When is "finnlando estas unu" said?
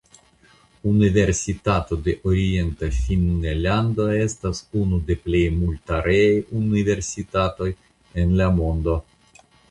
2.95-4.99